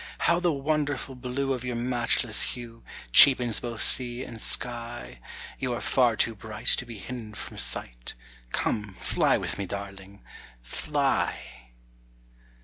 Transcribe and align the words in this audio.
How 0.21 0.39
the 0.39 0.51
wonderful 0.51 1.13
blue 1.13 1.53
of 1.53 1.63
your 1.63 1.75
matchless 1.75 2.41
hue, 2.57 2.83
Cheapens 3.13 3.59
both 3.59 3.81
sea 3.81 4.23
and 4.23 4.41
sky 4.41 5.19
You 5.59 5.73
are 5.75 5.79
far 5.79 6.15
too 6.15 6.33
bright 6.33 6.65
to 6.65 6.87
be 6.87 6.97
hidden 6.97 7.35
from 7.35 7.59
sight, 7.59 8.15
Come, 8.51 8.95
fly 8.99 9.37
with 9.37 9.59
me, 9.59 9.67
darling 9.67 10.23
fly." 10.59 11.69